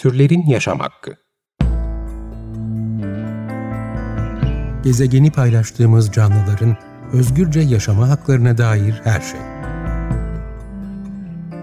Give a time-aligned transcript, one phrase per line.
[0.00, 1.16] Türlerin Yaşam Hakkı
[4.82, 6.76] Gezegeni paylaştığımız canlıların
[7.12, 9.40] özgürce yaşama haklarına dair her şey.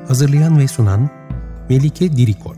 [0.08, 1.10] Hazırlayan ve sunan
[1.70, 2.58] Melike Dirikoç.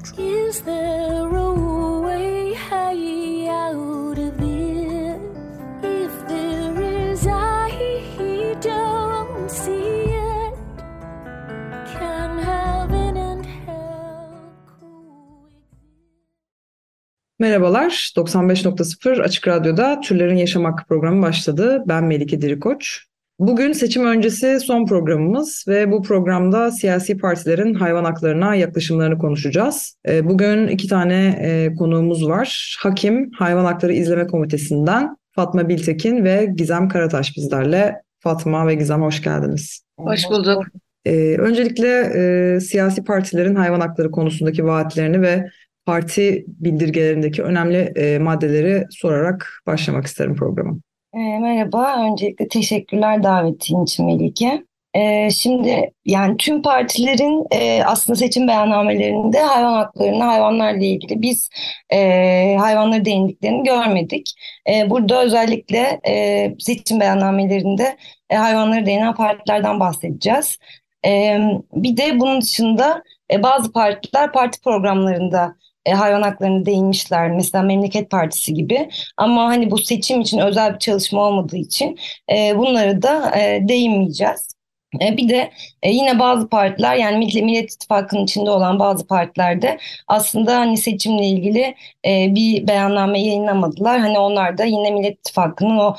[17.39, 21.84] Merhabalar, 95.0 Açık Radyo'da Türlerin Yaşam Hakkı programı başladı.
[21.88, 23.05] Ben Melike Dirikoç.
[23.39, 29.98] Bugün seçim öncesi son programımız ve bu programda siyasi partilerin hayvan haklarına yaklaşımlarını konuşacağız.
[30.07, 32.77] Ee, bugün iki tane e, konuğumuz var.
[32.79, 37.95] Hakim, Hayvan Hakları İzleme Komitesi'nden Fatma Biltekin ve Gizem Karataş bizlerle.
[38.20, 39.81] Fatma ve Gizem hoş geldiniz.
[39.99, 40.63] Hoş bulduk.
[41.05, 45.49] Ee, öncelikle e, siyasi partilerin hayvan hakları konusundaki vaatlerini ve
[45.89, 50.77] parti bildirgelerindeki önemli e, maddeleri sorarak başlamak isterim programa.
[51.13, 54.63] E, merhaba, öncelikle teşekkürler davetin için Melike.
[54.93, 61.49] E, şimdi yani tüm partilerin e, aslında seçim beyannamelerinde hayvan haklarını, hayvanlarla ilgili biz
[61.93, 64.34] e, hayvanları değindiklerini görmedik.
[64.70, 67.98] E, burada özellikle e, seçim beyannamelerinde
[68.30, 70.58] e, hayvanları değinen partilerden bahsedeceğiz.
[71.06, 71.40] E,
[71.73, 77.32] bir de bunun dışında e, bazı partiler parti programlarında e, hayvan haklarına değinmişler.
[77.32, 78.90] Mesela Memleket Partisi gibi.
[79.18, 82.00] Ama hani bu seçim için özel bir çalışma olmadığı için
[82.32, 84.60] e, bunları da e, değinmeyeceğiz.
[85.02, 85.52] E, bir de
[85.84, 91.76] e, yine bazı partiler yani Millet İttifakı'nın içinde olan bazı partilerde aslında hani seçimle ilgili
[92.06, 94.00] e, bir beyanname yayınlamadılar.
[94.00, 95.96] Hani onlar da yine Millet İttifakı'nın o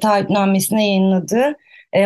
[0.00, 1.56] taahhütnamesine yayınladığı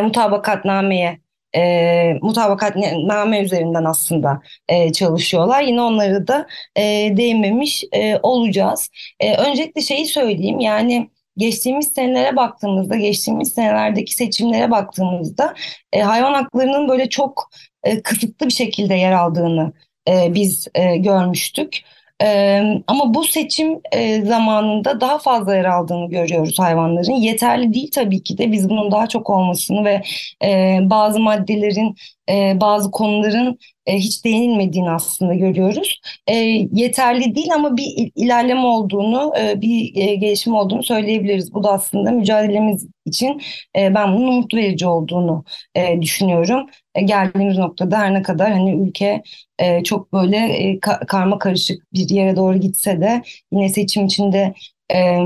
[0.02, 1.20] mutabakatnameye
[1.56, 5.62] e, mutabakatname üzerinden aslında e, çalışıyorlar.
[5.62, 6.82] Yine onları da e,
[7.16, 8.90] değinmemiş e, olacağız.
[9.20, 15.54] E, öncelikle şeyi söyleyeyim yani geçtiğimiz senelere baktığımızda, geçtiğimiz senelerdeki seçimlere baktığımızda
[15.92, 17.50] e, hayvan haklarının böyle çok
[17.84, 19.72] e, kısıtlı bir şekilde yer aldığını
[20.08, 21.80] e, biz e, görmüştük.
[22.22, 27.12] Ee, ama bu seçim e, zamanında daha fazla yer aldığını görüyoruz hayvanların.
[27.12, 30.02] Yeterli değil tabii ki de biz bunun daha çok olmasını ve
[30.44, 31.94] e, bazı maddelerin,
[32.30, 36.00] e, bazı konuların e, hiç değinilmediğini aslında görüyoruz.
[36.26, 36.34] E,
[36.72, 41.54] yeterli değil ama bir ilerleme olduğunu, e, bir e, gelişim olduğunu söyleyebiliriz.
[41.54, 43.42] Bu da aslında mücadelemiz için
[43.78, 46.66] e, ben bunun umut verici olduğunu e, düşünüyorum.
[46.94, 49.22] E, geldiğimiz noktada her ne kadar hani ülke
[49.58, 54.54] e, çok böyle e, ka karma karışık bir yere doğru gitse de yine seçim içinde
[54.94, 55.16] e,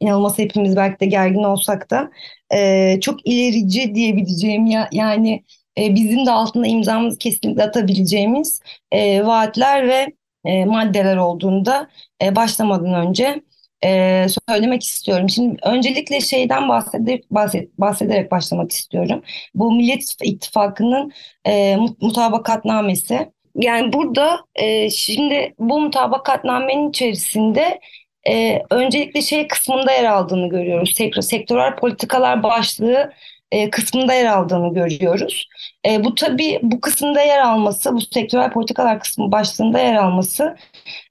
[0.00, 2.10] inanılmaz hepimiz belki de gergin olsak da
[2.54, 5.44] e, çok ilerici diyebileceğim ya yani
[5.80, 8.60] e, bizim de altında imzamızı kesinlikle atabileceğimiz
[8.92, 10.06] e, vaatler ve
[10.44, 11.88] e, maddeler olduğunda
[12.22, 13.42] e, başlamadan önce
[13.84, 15.28] e, söylemek istiyorum.
[15.28, 19.22] Şimdi öncelikle şeyden bahsederek, bahset, bahsederek başlamak istiyorum.
[19.54, 21.12] Bu Millet İttifakı'nın
[21.46, 23.32] e, mutabakatnamesi.
[23.54, 27.80] Yani burada e, şimdi bu mutabakatnamenin içerisinde
[28.28, 30.92] e, öncelikle şey kısmında yer aldığını görüyoruz.
[30.96, 33.12] Sektör, sektörel politikalar başlığı
[33.52, 35.48] e, kısmında yer aldığını görüyoruz.
[35.86, 40.56] E, bu tabii bu kısımda yer alması, bu sektörel politikalar kısmı başlığında yer alması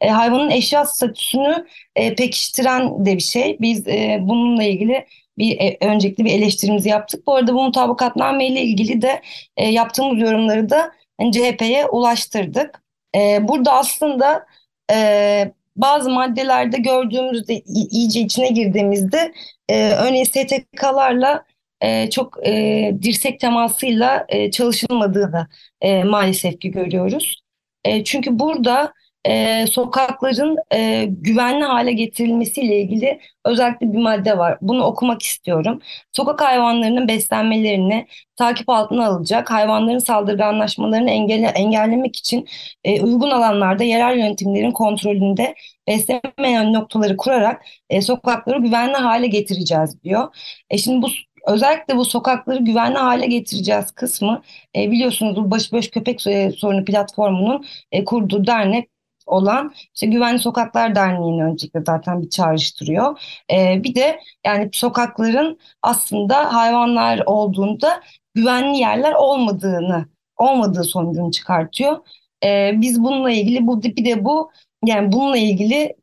[0.02, 3.58] e, hayvanın eşya statüsünü e, pekiştiren de bir şey.
[3.62, 5.06] Biz e, bununla ilgili
[5.38, 7.28] bir e, öncelikli bir eleştirimizi yaptık.
[7.28, 9.22] Bu arada bu mutabakatname ile ilgili de
[9.58, 10.92] e, yaptığımız yorumları da
[11.32, 12.84] CHP'ye ulaştırdık.
[13.16, 14.46] E, burada aslında
[14.92, 19.34] e, bazı maddelerde gördüğümüzde iyice içine girdiğimizde
[19.70, 21.46] e, örneğin STK'larla
[21.82, 25.48] e, çok e, dirsek temasıyla e, çalışılmadığını
[25.82, 27.42] e, maalesef ki görüyoruz.
[27.84, 28.94] E, çünkü burada
[29.26, 34.58] e, sokakların e, güvenli hale getirilmesiyle ilgili özellikle bir madde var.
[34.62, 35.82] Bunu okumak istiyorum.
[36.12, 42.48] Sokak hayvanlarının beslenmelerini takip altına alacak, hayvanların saldırganlaşmalarını engelle, engellemek için
[42.84, 45.56] e, uygun alanlarda yerel yönetimlerin kontrolünde
[45.88, 50.36] besleme noktaları kurarak e, sokakları güvenli hale getireceğiz diyor.
[50.70, 51.08] E, şimdi bu
[51.48, 54.42] özellikle bu sokakları güvenli hale getireceğiz kısmı
[54.76, 56.22] e, biliyorsunuz bu Başıboş Köpek
[56.58, 58.90] Sorunu platformunun e, kurduğu dernek
[59.30, 63.22] olan işte Güvenli Sokaklar Derneği'nin öncelikle zaten bir çağrıştırıyor.
[63.52, 68.02] E, bir de yani sokakların aslında hayvanlar olduğunda
[68.36, 70.06] güvenli yerler olmadığını
[70.38, 71.98] olmadığı sonucunu çıkartıyor.
[72.44, 74.52] E, biz bununla ilgili bu bir de bu
[74.86, 75.96] yani bununla ilgili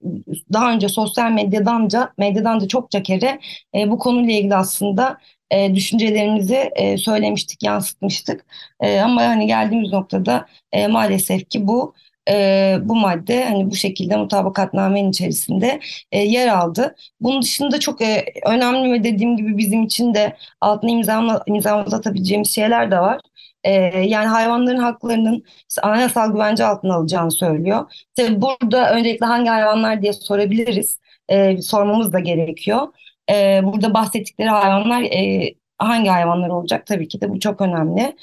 [0.52, 3.40] daha önce sosyal medyadan da medyadan da çokça kere
[3.74, 5.18] e, bu konuyla ilgili aslında
[5.50, 8.46] e, düşüncelerimizi e, söylemiştik, yansıtmıştık.
[8.80, 11.94] E, ama hani geldiğimiz noktada e, maalesef ki bu
[12.30, 15.80] e, bu madde hani bu şekilde mutabakatnamenin içerisinde
[16.12, 16.94] e, yer aldı.
[17.20, 22.90] Bunun dışında çok e, önemli ve dediğim gibi bizim için de altına imzamla, imzalatabileceğimiz şeyler
[22.90, 23.20] de var.
[23.66, 23.72] E,
[24.06, 25.44] yani hayvanların haklarının
[25.82, 27.92] anayasal güvence altına alacağını söylüyor.
[28.16, 31.00] Tabii burada öncelikle hangi hayvanlar diye sorabiliriz.
[31.28, 32.88] E, sormamız da gerekiyor.
[33.30, 36.86] E, burada bahsettikleri hayvanlar e, hangi hayvanlar olacak?
[36.86, 38.16] Tabii ki de bu çok önemli.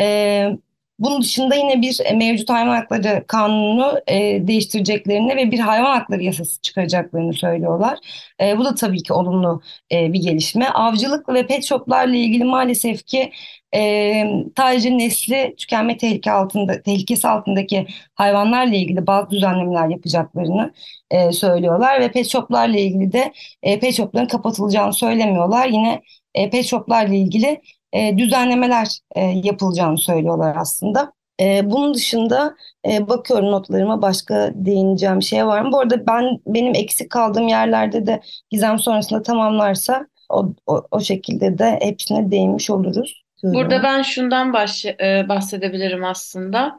[0.00, 0.58] E,
[0.98, 6.22] bunun dışında yine bir e, mevcut hayvan hakları kanunu e, değiştireceklerini ve bir hayvan hakları
[6.22, 7.98] yasası çıkaracaklarını söylüyorlar.
[8.40, 9.62] E, bu da tabii ki olumlu
[9.92, 10.68] e, bir gelişme.
[10.68, 13.32] Avcılık ve pet shoplarla ilgili maalesef ki
[13.74, 14.24] e,
[14.56, 20.72] sadece nesli tükenme tehlike altında, tehlikesi altındaki hayvanlarla ilgili bazı düzenlemeler yapacaklarını
[21.10, 23.32] e, söylüyorlar ve pet shoplarla ilgili de
[23.62, 25.68] e, pet shopların kapatılacağını söylemiyorlar.
[25.68, 26.02] Yine
[26.34, 27.60] e, pet shoplarla ilgili
[27.92, 31.12] e, düzenlemeler e, yapılacağını söylüyorlar aslında.
[31.40, 32.56] E, bunun dışında
[32.90, 35.72] e, bakıyorum notlarıma başka değineceğim şey var mı?
[35.72, 41.58] Bu arada ben benim eksik kaldığım yerlerde de gizem sonrasında tamamlarsa o, o, o şekilde
[41.58, 43.22] de hepsine değinmiş oluruz.
[43.42, 46.78] Burada ben şundan baş, e, bahsedebilirim aslında.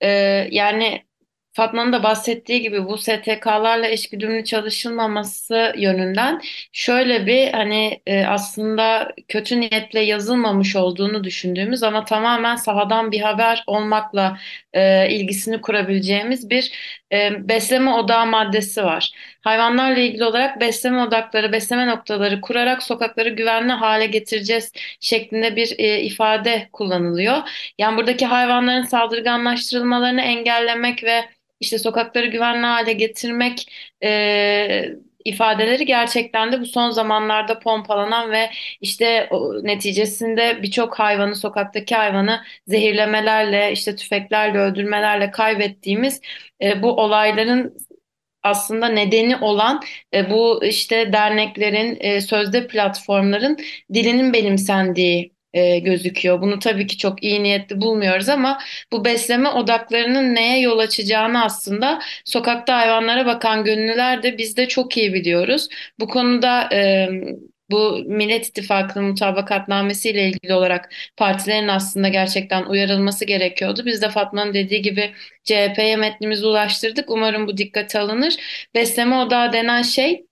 [0.00, 0.08] E,
[0.50, 1.05] yani
[1.56, 6.40] Fatma'nın da bahsettiği gibi bu STK'larla eşgüdümlü çalışılmaması yönünden
[6.72, 13.64] şöyle bir hani e, aslında kötü niyetle yazılmamış olduğunu düşündüğümüz ama tamamen sahadan bir haber
[13.66, 14.38] olmakla
[14.72, 16.72] e, ilgisini kurabileceğimiz bir
[17.12, 19.10] e, besleme odağı maddesi var.
[19.40, 26.00] Hayvanlarla ilgili olarak besleme odakları, besleme noktaları kurarak sokakları güvenli hale getireceğiz şeklinde bir e,
[26.02, 27.36] ifade kullanılıyor.
[27.78, 31.24] Yani buradaki hayvanların saldırganlaştırılmalarını engellemek ve
[31.60, 33.72] işte sokakları güvenli hale getirmek
[34.02, 34.88] e,
[35.24, 38.50] ifadeleri gerçekten de bu son zamanlarda pompalanan ve
[38.80, 46.20] işte o, neticesinde birçok hayvanı sokaktaki hayvanı zehirlemelerle işte tüfeklerle öldürmelerle kaybettiğimiz
[46.62, 47.76] e, bu olayların
[48.42, 49.82] aslında nedeni olan
[50.14, 53.58] e, bu işte derneklerin, e, sözde platformların
[53.94, 56.40] dilinin benimsendiği e, gözüküyor.
[56.42, 58.58] Bunu tabii ki çok iyi niyetli bulmuyoruz ama
[58.92, 64.96] bu besleme odaklarının neye yol açacağını aslında sokakta hayvanlara bakan gönüllüler de biz de çok
[64.96, 65.68] iyi biliyoruz.
[66.00, 67.08] Bu konuda e,
[67.70, 73.82] bu Millet İttifakı'nın mutabakatnamesiyle ilgili olarak partilerin aslında gerçekten uyarılması gerekiyordu.
[73.86, 75.12] Biz de Fatma'nın dediği gibi
[75.44, 77.10] CHP'ye metnimizi ulaştırdık.
[77.10, 78.34] Umarım bu dikkate alınır.
[78.74, 80.26] Besleme odağı denen şey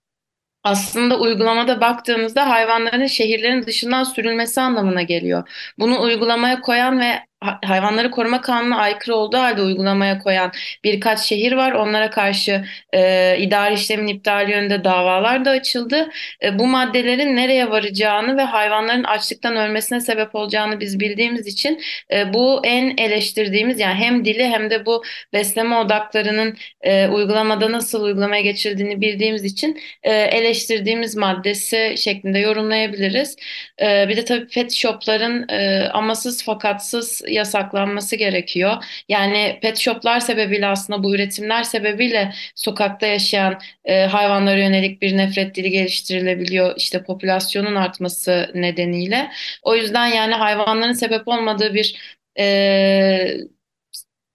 [0.65, 5.49] aslında uygulamada baktığımızda hayvanların şehirlerin dışından sürülmesi anlamına geliyor.
[5.79, 10.51] Bunu uygulamaya koyan ve hayvanları koruma kanunu aykırı olduğu halde uygulamaya koyan
[10.83, 11.71] birkaç şehir var.
[11.71, 16.09] Onlara karşı e, idari işlemin iptali yönünde davalar da açıldı.
[16.43, 21.81] E, bu maddelerin nereye varacağını ve hayvanların açlıktan ölmesine sebep olacağını biz bildiğimiz için
[22.13, 25.03] e, bu en eleştirdiğimiz yani hem dili hem de bu
[25.33, 33.35] besleme odaklarının e, uygulamada nasıl uygulamaya geçirildiğini bildiğimiz için e, eleştirdiğimiz maddesi şeklinde yorumlayabiliriz.
[33.81, 38.83] E, bir de tabii pet shopların e, amasız fakatsız yasaklanması gerekiyor.
[39.09, 45.55] Yani pet shoplar sebebiyle aslında bu üretimler sebebiyle sokakta yaşayan e, hayvanlara yönelik bir nefret
[45.55, 46.73] dili geliştirilebiliyor.
[46.77, 49.31] İşte popülasyonun artması nedeniyle.
[49.63, 51.95] O yüzden yani hayvanların sebep olmadığı bir
[52.39, 53.37] e,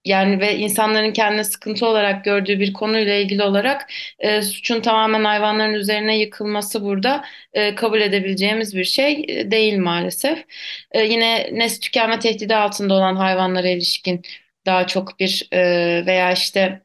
[0.05, 5.73] yani ve insanların kendine sıkıntı olarak gördüğü bir konuyla ilgili olarak e, suçun tamamen hayvanların
[5.73, 10.45] üzerine yıkılması burada e, kabul edebileceğimiz bir şey e, değil maalesef.
[10.91, 14.21] E, yine nesli tükenme tehdidi altında olan hayvanlara ilişkin
[14.65, 16.81] daha çok bir e, veya işte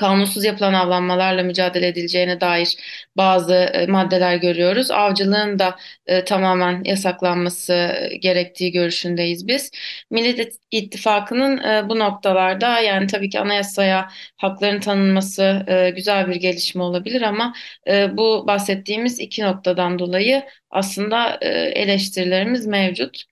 [0.00, 2.76] kanunsuz yapılan avlanmalarla mücadele edileceğine dair
[3.16, 4.90] bazı e, maddeler görüyoruz.
[4.90, 5.76] Avcılığın da
[6.06, 9.70] e, tamamen yasaklanması gerektiği görüşündeyiz biz.
[10.10, 16.82] Millet İttifakı'nın e, bu noktalarda yani tabii ki anayasaya hakların tanınması e, güzel bir gelişme
[16.82, 17.54] olabilir ama
[17.88, 23.24] e, bu bahsettiğimiz iki noktadan dolayı aslında e, eleştirilerimiz mevcut.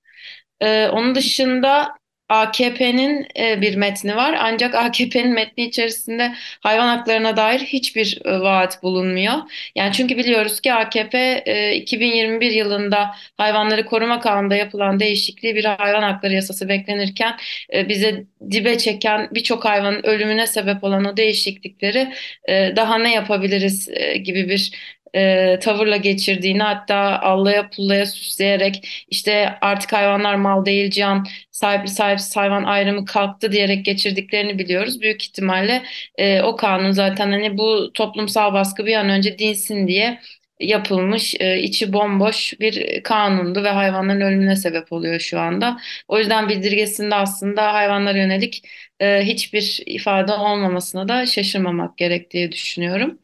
[0.60, 1.97] Ee, onun dışında
[2.28, 8.82] AKP'nin e, bir metni var ancak AKP'nin metni içerisinde hayvan haklarına dair hiçbir e, vaat
[8.82, 9.34] bulunmuyor.
[9.74, 11.44] Yani çünkü biliyoruz ki AKP
[11.76, 17.36] 2021 e, yılında hayvanları koruma kanunda yapılan değişikliği bir hayvan hakları yasası beklenirken
[17.88, 22.12] bize dibe çeken birçok hayvanın ölümüne sebep olan o değişiklikleri
[22.48, 23.88] daha ne yapabiliriz
[24.24, 24.72] gibi bir
[25.14, 32.36] e, tavırla geçirdiğini hatta allaya pullaya süsleyerek işte artık hayvanlar mal değil can sahipli sahipsiz
[32.36, 35.00] hayvan ayrımı kalktı diyerek geçirdiklerini biliyoruz.
[35.00, 35.82] Büyük ihtimalle
[36.18, 40.20] e, o kanun zaten hani bu toplumsal baskı bir an önce dinsin diye
[40.60, 45.78] yapılmış, e, içi bomboş bir kanundu ve hayvanların ölümüne sebep oluyor şu anda.
[46.08, 48.62] O yüzden bildirgesinde aslında hayvanlara yönelik
[49.00, 53.18] e, hiçbir ifade olmamasına da şaşırmamak gerektiği düşünüyorum.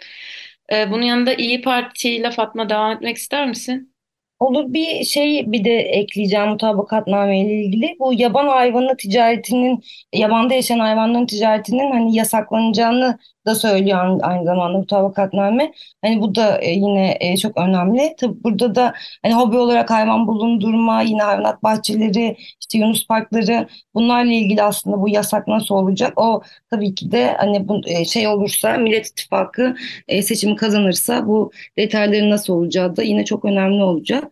[0.73, 3.94] E, bunun yanında İyi Parti ile Fatma devam etmek ister misin?
[4.40, 7.97] Olur bir şey bir de ekleyeceğim mutabakatname ile ilgili.
[8.00, 15.73] Bu yaban hayvanı ticaretinin, yabanda yaşayan hayvanların ticaretinin hani yasaklanacağını da söylüyor aynı zamanda mutabakatname.
[16.05, 18.15] Hani bu da e, yine e, çok önemli.
[18.21, 24.33] Tabii burada da hani hobi olarak hayvan bulundurma, yine hayvanat bahçeleri, işte Yunus parkları bunlarla
[24.33, 26.13] ilgili aslında bu yasak nasıl olacak?
[26.21, 29.75] O tabii ki de hani bu e, şey olursa Millet İttifakı
[30.23, 34.25] seçimi kazanırsa bu detayların nasıl olacağı da yine çok önemli olacak.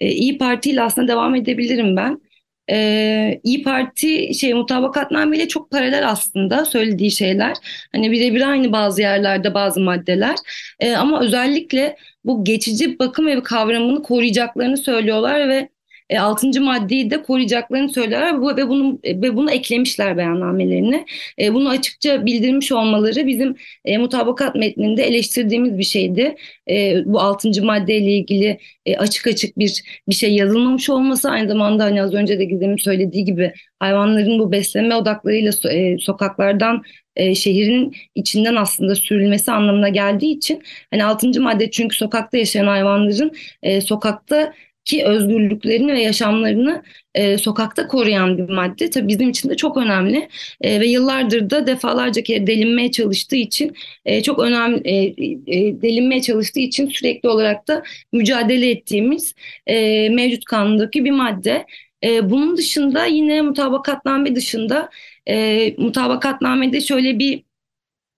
[0.00, 2.20] İyi Parti ile aslında devam edebilirim ben.
[2.70, 7.56] Ee, İyi Parti şey mutabakatnameyle çok paralel aslında söylediği şeyler.
[7.92, 10.36] Hani birebir aynı bazı yerlerde bazı maddeler.
[10.80, 15.68] Ee, ama özellikle bu geçici bakım evi kavramını koruyacaklarını söylüyorlar ve
[16.10, 16.60] e, 6.
[16.60, 21.06] maddeyi de koruyacaklarını söylerler bu, ve bunu ve bunu eklemişler beyannamelerine.
[21.40, 26.36] E, bunu açıkça bildirmiş olmaları bizim e, mutabakat metninde eleştirdiğimiz bir şeydi.
[26.70, 27.62] E, bu 6.
[27.62, 32.38] maddeyle ilgili e, açık açık bir bir şey yazılmamış olması aynı zamanda hani az önce
[32.38, 36.82] de Gizem'in söylediği gibi hayvanların bu beslenme odaklarıyla e, sokaklardan
[37.16, 41.40] e, şehrin içinden aslında sürülmesi anlamına geldiği için hani 6.
[41.40, 44.52] madde çünkü sokakta yaşayan hayvanların e, sokakta
[44.88, 46.82] ki özgürlüklerini ve yaşamlarını
[47.14, 48.90] e, sokakta koruyan bir madde.
[48.90, 50.28] Tabii bizim için de çok önemli
[50.60, 54.96] e, ve yıllardır da defalarca kere delinmeye çalıştığı için e, çok önemli e,
[55.56, 59.34] e, delinmeye çalıştığı için sürekli olarak da mücadele ettiğimiz
[59.66, 61.66] e, mevcut kanundaki bir madde.
[62.04, 64.90] E, bunun dışında yine mutabakatname dışında
[65.28, 67.42] e, mutabakatnamede şöyle bir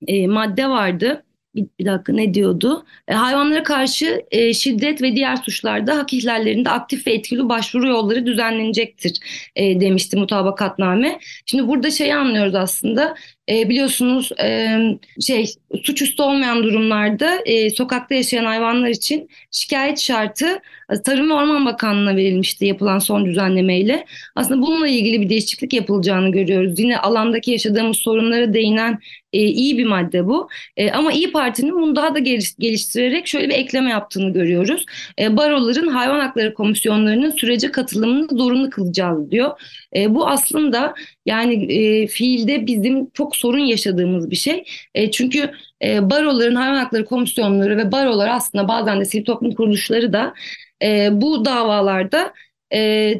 [0.07, 1.25] e, madde vardı
[1.55, 2.85] bir, bir dakika ne diyordu?
[3.09, 8.27] E, hayvanlara karşı e, şiddet ve diğer suçlarda hak ihlallerinde aktif ve etkili başvuru yolları
[8.27, 9.19] düzenlenecektir
[9.57, 11.19] e, demişti mutabakatname.
[11.47, 13.15] Şimdi burada şeyi anlıyoruz aslında
[13.51, 14.79] e, biliyorsunuz e,
[15.21, 15.47] şey
[15.85, 20.47] suçüstü olmayan durumlarda e, sokakta yaşayan hayvanlar için şikayet şartı
[20.91, 24.05] e, Tarım ve Orman Bakanlığı'na verilmişti yapılan son düzenlemeyle.
[24.37, 26.79] Aslında bununla ilgili bir değişiklik yapılacağını görüyoruz.
[26.79, 28.99] Yine alandaki yaşadığımız sorunlara değinen
[29.33, 30.49] e, iyi bir madde bu.
[30.77, 34.87] E, ama İyi Parti'nin bunu daha da geliş, geliştirerek şöyle bir ekleme yaptığını görüyoruz.
[35.19, 39.61] E, baroların hayvan hakları komisyonlarının sürece katılımını zorunlu kılacağız diyor.
[39.97, 40.95] E, bu aslında
[41.27, 44.65] yani e, fiilde bizim çok sorun yaşadığımız bir şey.
[44.95, 45.51] E, çünkü
[45.85, 50.35] e, baroların hayvan hakları komisyonları ve barolar aslında bazen de sivil toplum kuruluşları da
[50.83, 52.33] e, bu davalarda
[52.73, 53.15] e,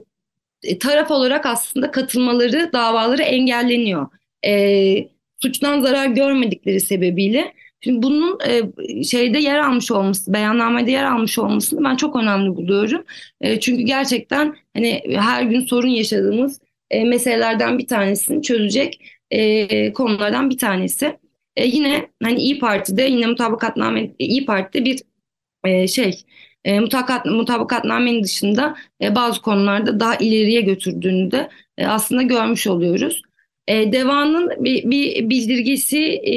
[0.81, 4.09] taraf olarak aslında katılmaları davaları engelleniyor.
[4.47, 5.09] E,
[5.43, 7.55] suçtan zarar görmedikleri sebebiyle.
[7.81, 13.05] Şimdi bunun e, şeyde yer almış olması, beyannamede yer almış olmasını ben çok önemli buluyorum.
[13.41, 20.51] E, çünkü gerçekten hani her gün sorun yaşadığımız e, meselelerden bir tanesini çözecek e, konulardan
[20.51, 21.19] bir tanesi.
[21.57, 25.03] E, yine hani İyi Parti'de yine mutabakatname İyi Parti'de bir
[25.65, 26.25] e, şey
[26.65, 33.23] e, mutabakat, mutabakatnamenin dışında e, bazı konularda daha ileriye götürdüğünü de e, aslında görmüş oluyoruz.
[33.71, 36.35] E, Deva'nın bir, bir bildirgesi e,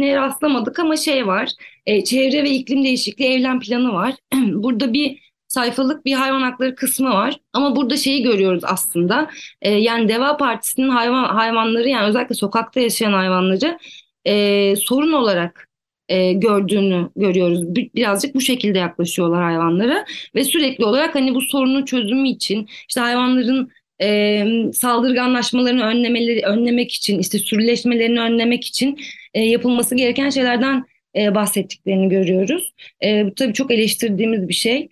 [0.00, 1.48] ne rastlamadık ama şey var.
[1.86, 4.14] E, çevre ve iklim değişikliği evlem planı var.
[4.34, 7.40] Burada bir sayfalık bir hayvan hakları kısmı var.
[7.52, 9.30] Ama burada şeyi görüyoruz aslında.
[9.62, 13.78] E, yani Deva Partisi'nin hayvan hayvanları yani özellikle sokakta yaşayan hayvanları
[14.24, 15.68] e, sorun olarak
[16.08, 17.74] e, gördüğünü görüyoruz.
[17.74, 23.70] Birazcık bu şekilde yaklaşıyorlar hayvanlara ve sürekli olarak hani bu sorunun çözümü için işte hayvanların
[24.02, 29.00] e, saldırganlaşmalarını önlemeleri önlemek için işte sürüleşmelerini önlemek için
[29.34, 30.84] e, yapılması gereken şeylerden
[31.16, 32.74] e, bahsettiklerini görüyoruz.
[33.04, 34.88] E, bu tabii çok eleştirdiğimiz bir şey.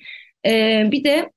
[0.46, 1.30] E, bir de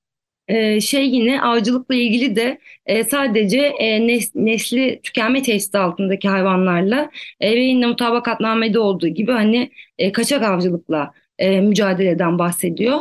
[0.47, 7.11] e, şey yine avcılıkla ilgili de e, sadece e, nes, nesli tükenme tehdidi altındaki hayvanlarla
[7.39, 12.99] e, ve yine mutabakatnamede olduğu gibi hani e, kaçak avcılıkla e, mücadeleden bahsediyor.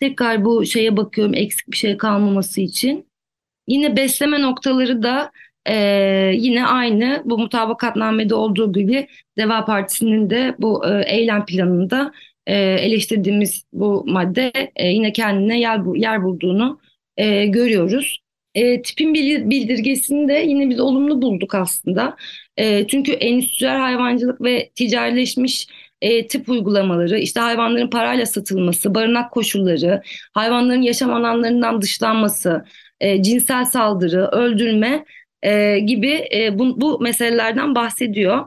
[0.00, 3.08] Tekrar bu şeye bakıyorum eksik bir şey kalmaması için.
[3.68, 5.32] Yine besleme noktaları da
[5.66, 5.74] e,
[6.34, 9.08] yine aynı bu mutabakatnamede olduğu gibi
[9.38, 12.12] Deva Partisi'nin de bu e, eylem planında
[12.46, 16.80] e, eleştirdiğimiz bu madde e, yine kendine yer, yer bulduğunu
[17.16, 18.18] e, görüyoruz.
[18.54, 19.14] E, tipin
[19.50, 22.16] bildirgesini de yine biz olumlu bulduk aslında.
[22.56, 25.66] E, çünkü endüstriyel hayvancılık ve ticarileşmiş
[26.02, 30.02] e, tip uygulamaları, işte hayvanların parayla satılması, barınak koşulları,
[30.34, 32.64] hayvanların yaşam alanlarından dışlanması,
[33.00, 35.04] e, cinsel saldırı, öldürme
[35.42, 38.46] e, gibi e, bu, bu meselelerden bahsediyor.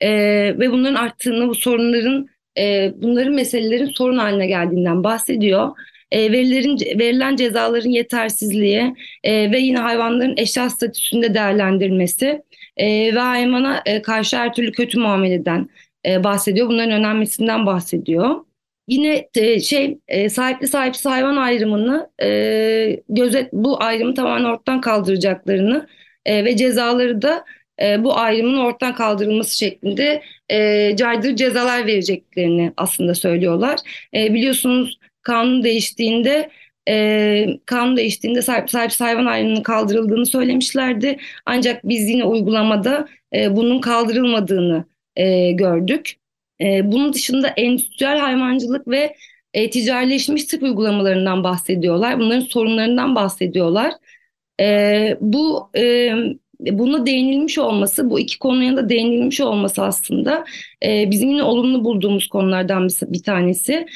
[0.00, 0.10] E,
[0.58, 2.28] ve bunların arttığını, bu sorunların
[2.58, 5.70] e, bunların meselelerin sorun haline geldiğinden bahsediyor.
[6.10, 12.42] E, verilerin verilen cezaların yetersizliği e, ve yine hayvanların eşya statüsünde değerlendirilmesi
[12.76, 15.68] e, ve hayvana e, karşı her türlü kötü muameleden
[16.06, 16.68] e, bahsediyor.
[16.68, 18.49] Bunların önemlisinden bahsediyor.
[18.90, 25.86] Yine e, şey e, sahipli sahipsiz hayvan ayrımını e, gözet bu ayrımı tamamen ortadan kaldıracaklarını
[26.26, 27.44] e, ve cezaları da
[27.82, 33.78] e, bu ayrımın ortadan kaldırılması şeklinde e, caydırıcı cezalar vereceklerini aslında söylüyorlar.
[34.14, 36.50] E, biliyorsunuz kanun değiştiğinde
[36.88, 41.18] e, kanun değiştiğinde sahip, sahipsiz hayvan ayrımının kaldırıldığını söylemişlerdi.
[41.46, 44.84] Ancak biz yine uygulamada e, bunun kaldırılmadığını
[45.16, 46.19] e, gördük.
[46.60, 49.16] E, bunun dışında endüstriyel hayvancılık ve
[49.54, 52.20] e, ticarileşmiş tıp uygulamalarından bahsediyorlar.
[52.20, 53.92] Bunların sorunlarından bahsediyorlar.
[54.60, 56.12] E, bu e,
[56.60, 60.44] buna değinilmiş olması, bu iki konuya da değinilmiş olması aslında
[60.84, 63.86] e, bizim yine olumlu bulduğumuz konulardan bir, bir tanesi.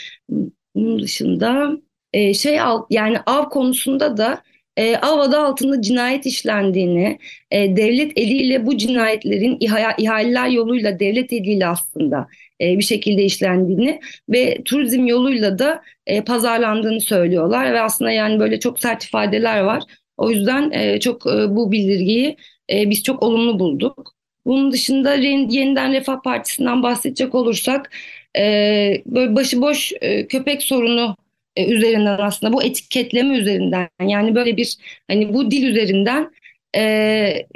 [0.75, 1.73] Bunun dışında
[2.13, 2.59] e, şey
[2.91, 4.43] yani av konusunda da
[4.77, 7.19] e, av adı altında cinayet işlendiğini,
[7.51, 9.57] e, devlet eliyle bu cinayetlerin
[9.99, 12.29] ihaleler yoluyla devlet eliyle aslında
[12.61, 18.61] e, bir şekilde işlendiğini ve turizm yoluyla da e, pazarlandığını söylüyorlar ve aslında yani böyle
[18.61, 19.83] çok sert ifadeler var.
[20.17, 22.37] O yüzden e, çok e, bu bildirgiyi
[22.73, 24.15] e, biz çok olumlu bulduk.
[24.47, 27.91] Bunun dışında yeniden Refah Partisi'nden bahsedecek olursak
[28.37, 31.17] e, böyle başıboş e, köpek sorunu
[31.57, 34.77] e, üzerinden aslında bu etiketleme üzerinden yani böyle bir
[35.09, 36.33] hani bu dil üzerinden
[36.77, 37.47] e,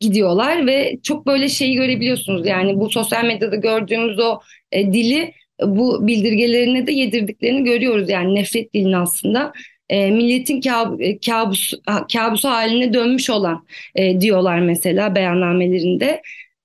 [0.00, 4.40] gidiyorlar ve çok böyle şeyi görebiliyorsunuz yani bu sosyal medyada gördüğümüz o
[4.72, 9.52] e, dili bu bildirgelerine de yedirdiklerini görüyoruz yani nefret dilini aslında
[9.88, 11.72] e, milletin kab e, kabus
[12.12, 16.22] kabusu haline dönmüş olan e, diyorlar mesela beyannamelerinde.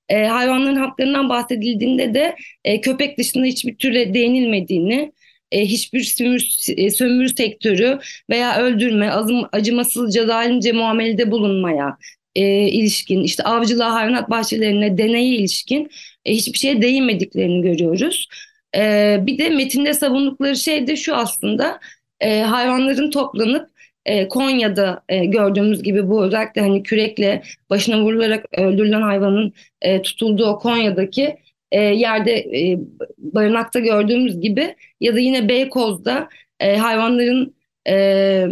[0.09, 5.11] E, hayvanların haklarından bahsedildiğinde de e, köpek dışında hiçbir türe değinilmediğini,
[5.51, 6.47] e, hiçbir sömür,
[6.77, 7.99] e, sömürü sektörü
[8.29, 11.97] veya öldürme, azım, acımasızca zalimce muamelede bulunmaya
[12.39, 15.89] e, ilişkin, işte avcılığa, hayvanat bahçelerine, deneye ilişkin
[16.25, 18.27] e, hiçbir şeye değinmediklerini görüyoruz.
[18.75, 21.79] E, bir de metinde savundukları şey de şu aslında,
[22.19, 23.69] e, hayvanların toplanıp
[24.05, 30.45] e, Konya'da e, gördüğümüz gibi bu özellikle hani kürekle başına vurularak öldürülen hayvanın e, tutulduğu
[30.45, 31.37] o Konya'daki
[31.71, 32.79] e, yerde e,
[33.17, 37.58] barınakta gördüğümüz gibi ya da yine Beykoz'da e, hayvanların
[37.89, 38.47] e,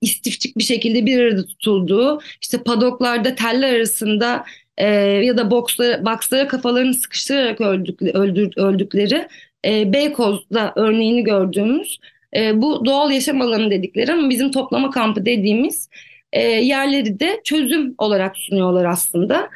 [0.00, 4.44] istifçik bir şekilde bir arada tutulduğu işte padoklarda teller arasında
[4.78, 4.86] e,
[5.24, 9.28] ya da bokslara, bokslara kafalarını sıkıştırarak öldük, öldür, öldükleri
[9.64, 11.98] e, Beykoz'da örneğini gördüğümüz
[12.36, 15.88] e, bu doğal yaşam alanı dedikleri ama bizim toplama kampı dediğimiz
[16.32, 19.50] e, yerleri de çözüm olarak sunuyorlar aslında.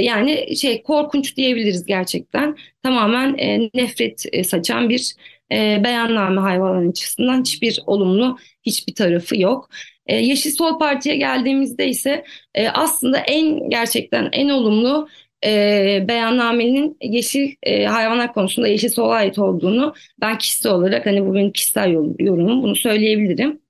[0.00, 2.56] Yani şey korkunç diyebiliriz gerçekten.
[2.82, 3.36] Tamamen
[3.74, 5.14] nefret saçan bir
[5.52, 9.68] e, beyanname hayvanların açısından hiçbir olumlu hiçbir tarafı yok.
[10.06, 15.08] E, Yeşil Sol Parti'ye geldiğimizde ise e, aslında en gerçekten en olumlu
[15.44, 21.34] e, beyannamenin yeşil e, hayvanlar konusunda yeşil sola ait olduğunu ben kişisel olarak hani bu
[21.34, 23.60] benim kişisel yorumum bunu söyleyebilirim.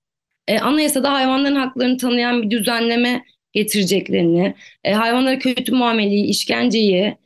[0.49, 7.17] E, anayasada hayvanların haklarını tanıyan bir düzenleme getireceklerini, e, hayvanlara kötü muameleyi, işkenceyi,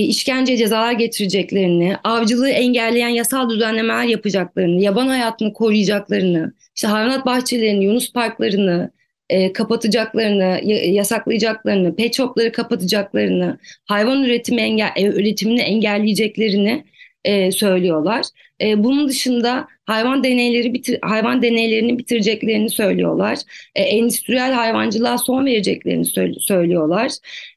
[0.00, 8.12] işkence cezalar getireceklerini, avcılığı engelleyen yasal düzenlemeler yapacaklarını, yaban hayatını koruyacaklarını, işte hayvanat bahçelerini, yunus
[8.12, 8.90] parklarını,
[9.30, 16.84] e, kapatacaklarını, yasaklayacaklarını, pet shopları kapatacaklarını, hayvan üretimi engel, e, üretimini engelleyeceklerini
[17.24, 18.26] e, söylüyorlar.
[18.60, 23.38] E, bunun dışında hayvan deneyleri bitir, hayvan deneylerini bitireceklerini söylüyorlar.
[23.74, 26.04] E, endüstriyel hayvancılığa son vereceklerini
[26.40, 27.12] söylüyorlar.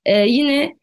[0.05, 0.75] E, yine e,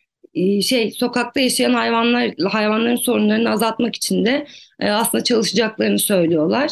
[0.62, 4.46] şey sokakta yaşayan hayvanlar hayvanların sorunlarını azaltmak için de
[4.80, 6.70] e, aslında çalışacaklarını söylüyorlar.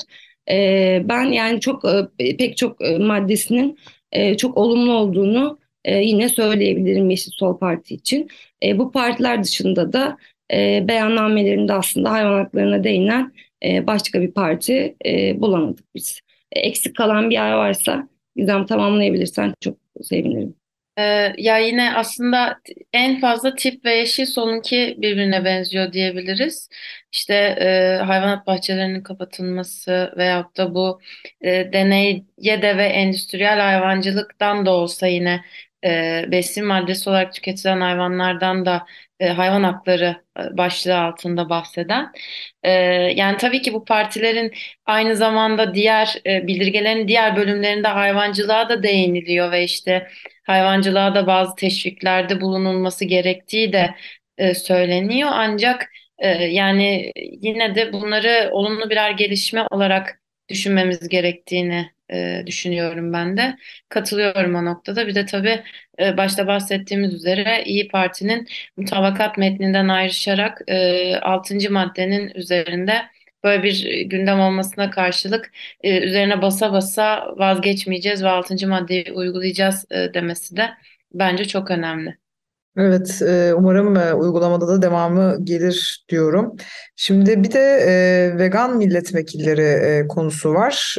[0.50, 1.84] E, ben yani çok
[2.18, 3.78] e, pek çok e, maddesinin
[4.12, 8.28] e, çok olumlu olduğunu e, yine söyleyebilirim Yeşil Sol Parti için.
[8.64, 10.16] E, bu partiler dışında da
[10.52, 13.32] e, beyannamelerinde aslında hayvan haklarına değinen
[13.64, 16.20] e, başka bir parti e, bulamadık biz.
[16.52, 20.59] E, eksik kalan bir yer varsa Gizem tamamlayabilirsen çok sevinirim.
[21.00, 22.60] Ee, ya yine aslında
[22.92, 26.68] en fazla tip ve yeşil solunki birbirine benziyor diyebiliriz.
[27.12, 31.00] İşte e, hayvanat bahçelerinin kapatılması veyahut da bu
[31.40, 32.24] e, deneye
[32.62, 35.44] de ve endüstriyel hayvancılıktan da olsa yine
[35.84, 38.86] e, besin maddesi olarak tüketilen hayvanlardan da
[39.20, 42.12] e, hayvan hakları e, başlığı altında bahseden.
[42.62, 42.70] E,
[43.16, 44.52] yani tabii ki bu partilerin
[44.86, 50.08] aynı zamanda diğer e, bildirgelerin diğer bölümlerinde hayvancılığa da değiniliyor ve işte
[50.50, 53.94] hayvancılığa da bazı teşviklerde bulunulması gerektiği de
[54.38, 55.30] e, söyleniyor.
[55.32, 55.88] Ancak
[56.22, 63.56] E, yani yine de bunları olumlu birer gelişme olarak düşünmemiz gerektiğini e, düşünüyorum ben de.
[63.88, 65.06] Katılıyorum o noktada.
[65.06, 65.62] Bir de tabii
[66.00, 71.70] e, başta bahsettiğimiz üzere İyi Parti'nin mutabakat metninden ayrışarak e, 6.
[71.70, 73.02] maddenin üzerinde
[73.44, 75.50] böyle bir gündem olmasına karşılık
[75.80, 78.68] e, üzerine basa basa vazgeçmeyeceğiz ve 6.
[78.68, 80.70] maddeyi uygulayacağız e, demesi de
[81.14, 82.16] bence çok önemli.
[82.76, 86.56] Evet, e, umarım e, uygulamada da devamı gelir diyorum.
[86.96, 90.96] Şimdi bir de e, vegan milletvekilleri konusu var.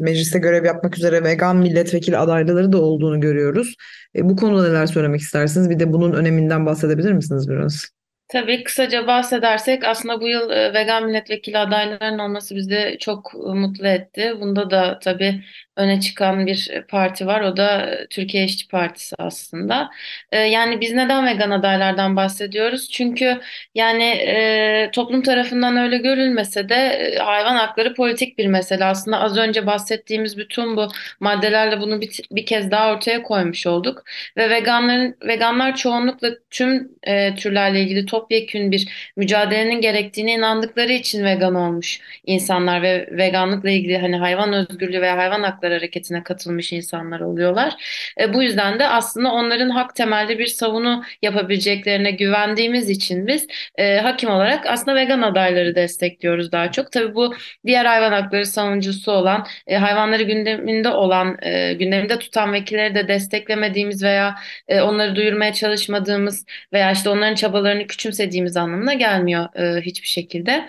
[0.00, 3.74] Mecliste görev yapmak üzere vegan milletvekili adayları da olduğunu görüyoruz.
[4.16, 5.70] Bu konuda neler söylemek istersiniz?
[5.70, 7.99] Bir de bunun öneminden bahsedebilir misiniz biraz?
[8.32, 13.86] Tabii kısaca bahsedersek aslında bu yıl e, vegan milletvekili adaylarının olması bizi çok e, mutlu
[13.88, 14.34] etti.
[14.40, 15.44] Bunda da tabii
[15.76, 17.40] öne çıkan bir parti var.
[17.40, 19.90] O da e, Türkiye İşçi Partisi aslında.
[20.32, 22.90] Yani biz neden vegan adaylardan bahsediyoruz?
[22.90, 23.40] Çünkü
[23.74, 28.84] yani e, toplum tarafından öyle görülmese de hayvan hakları politik bir mesele.
[28.84, 30.88] Aslında az önce bahsettiğimiz bütün bu
[31.20, 34.02] maddelerle bunu bir, bir kez daha ortaya koymuş olduk.
[34.36, 41.54] Ve veganların veganlar çoğunlukla tüm e, türlerle ilgili topyekün bir mücadelenin gerektiğine inandıkları için vegan
[41.54, 47.74] olmuş insanlar ve veganlıkla ilgili hani hayvan özgürlüğü ve hayvan hakları hareketine katılmış insanlar oluyorlar.
[48.20, 53.46] E, bu yüzden de aslında onların hak temelli bir savunu yapabileceklerine güvendiğimiz için biz
[53.78, 56.92] e, hakim olarak aslında vegan adayları destekliyoruz daha çok.
[56.92, 57.34] Tabii bu
[57.66, 64.02] diğer hayvan hakları savunucusu olan, e, hayvanları gündeminde olan, e, gündeminde tutan vekilleri de desteklemediğimiz
[64.02, 64.34] veya
[64.68, 70.68] e, onları duyurmaya çalışmadığımız veya işte onların çabalarını küçümsediğimiz anlamına gelmiyor e, hiçbir şekilde.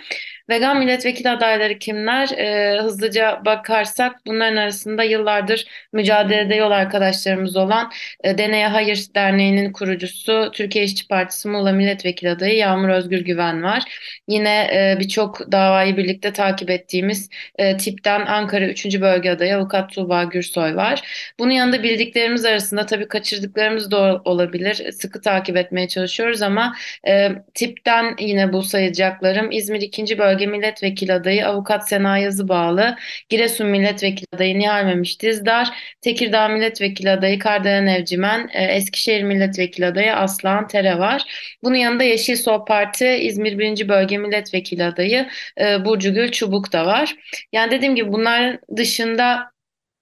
[0.52, 2.30] Vegan milletvekili adayları kimler?
[2.30, 7.92] E, hızlıca bakarsak bunların arasında yıllardır mücadelede yol arkadaşlarımız olan
[8.24, 13.84] e, Deneye Hayır Derneği'nin kurucusu Türkiye İşçi Partisi Muğla Milletvekili adayı Yağmur Özgür Güven var.
[14.28, 19.02] Yine e, birçok davayı birlikte takip ettiğimiz e, tipten Ankara 3.
[19.02, 21.02] Bölge adayı Avukat Tuğba Gürsoy var.
[21.40, 24.92] Bunun yanında bildiklerimiz arasında tabii kaçırdıklarımız da olabilir.
[24.92, 26.76] Sıkı takip etmeye çalışıyoruz ama
[27.08, 30.18] e, tipten yine bu sayacaklarım İzmir 2.
[30.20, 32.96] Bölge Bölge Milletvekili adayı Avukat Sena Yazıbağlı,
[33.30, 35.70] Giresun Milletvekili adayı Nihal Memiş Dizdar,
[36.02, 41.24] Tekirdağ Milletvekili adayı Kardelen Evcimen, e, Eskişehir Milletvekili adayı Aslan Tere var.
[41.64, 43.90] Bunun yanında Yeşil Sol Parti İzmir 1.
[43.90, 45.28] Bölge Milletvekili adayı
[45.62, 47.16] e, Burcu Gül Çubuk da var.
[47.52, 49.51] Yani dediğim gibi bunlar dışında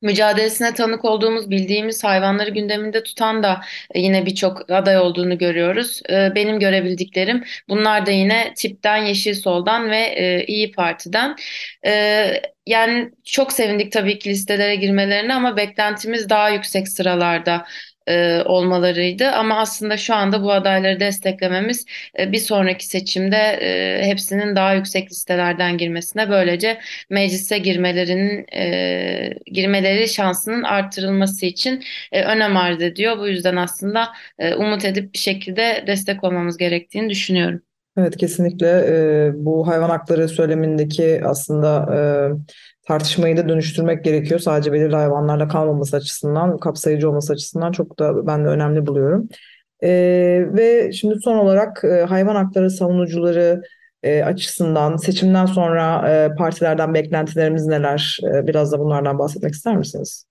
[0.01, 6.01] mücadelesine tanık olduğumuz, bildiğimiz hayvanları gündeminde tutan da e, yine birçok aday olduğunu görüyoruz.
[6.09, 11.35] E, benim görebildiklerim bunlar da yine tipten, Yeşil Sol'dan ve e, İyi Parti'den.
[12.65, 17.65] Yani çok sevindik tabii ki listelere girmelerine ama beklentimiz daha yüksek sıralarda
[18.09, 19.29] e, olmalarıydı.
[19.29, 21.85] Ama aslında şu anda bu adayları desteklememiz
[22.19, 30.07] e, bir sonraki seçimde e, hepsinin daha yüksek listelerden girmesine böylece meclise girmelerinin e, girmeleri
[30.07, 33.19] şansının arttırılması için e, önem arz ediyor.
[33.19, 34.07] Bu yüzden aslında
[34.39, 37.61] e, umut edip bir şekilde destek olmamız gerektiğini düşünüyorum.
[37.97, 41.99] Evet kesinlikle e, bu hayvan hakları söylemindeki aslında e,
[42.89, 44.39] tartışmayı da dönüştürmek gerekiyor.
[44.39, 49.29] Sadece belirli hayvanlarla kalmaması açısından, kapsayıcı olması açısından çok da ben de önemli buluyorum.
[49.83, 49.89] E,
[50.53, 53.61] ve şimdi son olarak e, hayvan hakları savunucuları
[54.03, 58.19] e, açısından seçimden sonra e, partilerden beklentilerimiz neler?
[58.23, 60.28] E, biraz da bunlardan bahsetmek ister misiniz?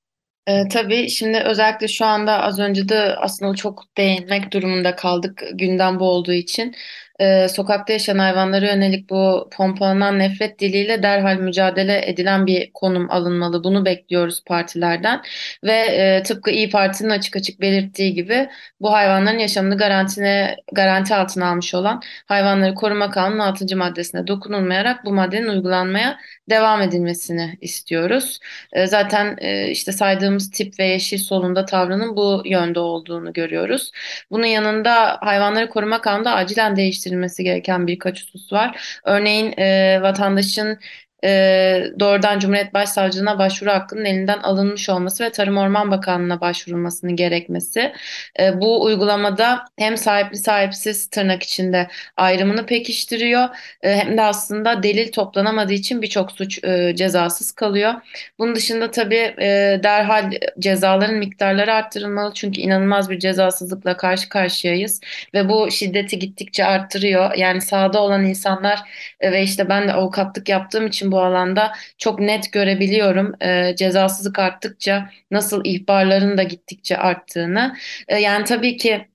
[0.49, 6.01] E, tabii şimdi özellikle şu anda az önce de aslında çok değinmek durumunda kaldık gündem
[6.01, 6.75] bu olduğu için
[7.21, 13.65] e, sokakta yaşayan hayvanlara yönelik bu pompalanan nefret diliyle derhal mücadele edilen bir konum alınmalı.
[13.65, 15.23] Bunu bekliyoruz partilerden
[15.65, 18.49] ve e, tıpkı İyi Parti'nin açık açık belirttiği gibi
[18.81, 23.77] bu hayvanların yaşamını garantine, garanti altına almış olan Hayvanları Koruma Kanunu 6.
[23.77, 26.19] maddesine dokunulmayarak bu maddenin uygulanmaya
[26.51, 28.39] devam edilmesini istiyoruz.
[28.73, 29.93] E, zaten e, işte
[30.39, 33.93] saydığımız tip ve yeşil solunda tavrının bu yönde olduğunu görüyoruz.
[34.31, 39.01] Bunun yanında Hayvanları Koruma Kanunu acilen değiştirilmesi gereken birkaç husus var.
[39.05, 40.79] Örneğin e, vatandaşın
[41.25, 47.93] e, doğrudan Cumhuriyet Başsavcılığına başvuru hakkının elinden alınmış olması ve Tarım Orman Bakanlığı'na başvurulmasının gerekmesi.
[48.41, 53.49] E, bu uygulamada hem sahipli sahipsiz tırnak içinde ayrımını pekiştiriyor
[53.83, 57.95] e, hem de aslında delil toplanamadığı için birçok suç e, cezasız kalıyor.
[58.39, 65.01] Bunun dışında tabii e, derhal cezaların miktarları arttırılmalı çünkü inanılmaz bir cezasızlıkla karşı karşıyayız
[65.35, 67.35] ve bu şiddeti gittikçe arttırıyor.
[67.35, 68.81] Yani sahada olan insanlar
[69.21, 73.35] e, ve işte ben de avukatlık yaptığım için bu alanda çok net görebiliyorum.
[73.43, 77.77] E, cezasızlık arttıkça nasıl ihbarların da gittikçe arttığını.
[78.09, 79.09] E, yani tabii ki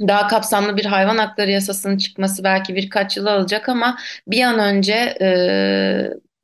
[0.00, 4.94] daha kapsamlı bir hayvan hakları yasasının çıkması belki birkaç yıl alacak ama bir an önce
[5.20, 5.26] e,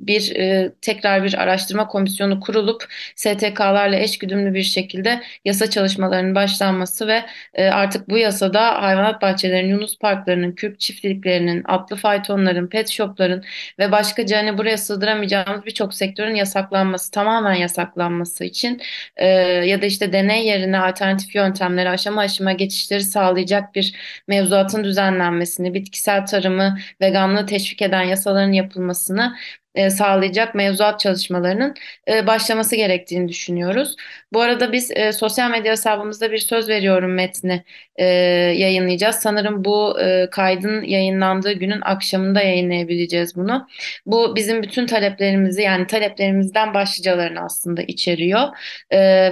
[0.01, 2.85] bir e, tekrar bir araştırma komisyonu kurulup
[3.17, 9.99] STK'larla eşgüdümlü bir şekilde yasa çalışmalarının başlanması ve e, artık bu yasada hayvanat bahçelerinin, yunus
[9.99, 13.45] parklarının, kürk çiftliklerinin, atlı faytonların, pet shopların
[13.79, 18.83] ve başka hani buraya sığdıramayacağımız birçok sektörün yasaklanması, tamamen yasaklanması için
[19.17, 19.27] e,
[19.67, 23.95] ya da işte deney yerine alternatif yöntemleri aşama aşama geçişleri sağlayacak bir
[24.29, 29.37] mevzuatın düzenlenmesini, bitkisel tarımı, veganlığı teşvik eden yasaların yapılmasını
[29.75, 31.75] e, sağlayacak mevzuat çalışmalarının
[32.09, 33.97] e, başlaması gerektiğini düşünüyoruz.
[34.33, 37.65] Bu arada biz e, sosyal medya hesabımızda bir söz veriyorum metni
[38.57, 39.17] yayınlayacağız.
[39.17, 39.97] Sanırım bu
[40.31, 43.69] kaydın yayınlandığı günün akşamında yayınlayabileceğiz bunu.
[44.07, 48.49] Bu bizim bütün taleplerimizi yani taleplerimizden başlıcalarını aslında içeriyor.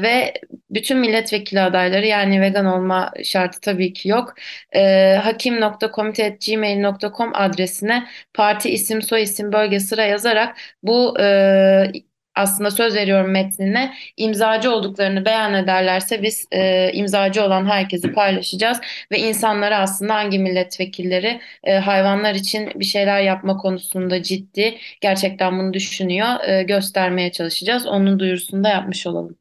[0.02, 0.34] Ve
[0.70, 4.34] bütün milletvekili adayları yani vegan olma şartı tabii ki yok.
[4.74, 11.92] E, hakim.komite.gmail.com adresine parti isim, soy isim, bölge sıra yazarak bu e,
[12.34, 18.78] aslında söz veriyorum metnine imzacı olduklarını beyan ederlerse biz e, imzacı olan herkesi paylaşacağız
[19.12, 25.72] ve insanlara aslında hangi milletvekilleri e, hayvanlar için bir şeyler yapma konusunda ciddi gerçekten bunu
[25.74, 27.86] düşünüyor e, göstermeye çalışacağız.
[27.86, 29.36] Onun duyurusunu da yapmış olalım.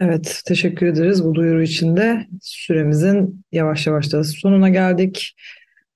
[0.00, 2.26] Evet, teşekkür ederiz bu duyuru için de.
[2.42, 5.34] Süremizin yavaş yavaş da sonuna geldik.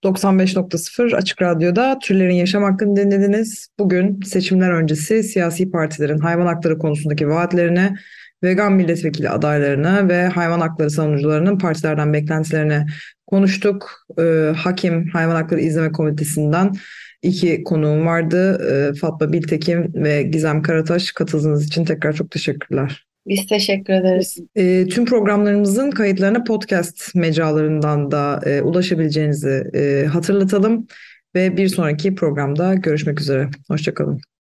[0.04, 3.68] 95.0 Açık Radyo'da türlerin yaşam hakkını dinlediniz.
[3.78, 7.94] Bugün seçimler öncesi siyasi partilerin hayvan hakları konusundaki vaatlerine,
[8.42, 12.86] vegan milletvekili adaylarına ve hayvan hakları savunucularının partilerden beklentilerine
[13.26, 13.90] konuştuk.
[14.18, 16.72] Ee, Hakim Hayvan Hakları İzleme Komitesi'nden
[17.22, 18.68] iki konuğum vardı.
[18.70, 23.04] Ee, Fatma Biltekin ve Gizem Karataş katıldığınız için tekrar çok teşekkürler.
[23.26, 24.38] Biz teşekkür ederiz.
[24.56, 30.86] E, tüm programlarımızın kayıtlarına podcast mecralarından da e, ulaşabileceğinizi e, hatırlatalım
[31.34, 33.48] ve bir sonraki programda görüşmek üzere.
[33.68, 34.20] Hoşçakalın.